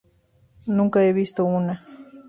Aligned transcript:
Nunca 0.77 1.03
he 1.03 1.13
visto 1.13 1.45
una. 1.45 1.85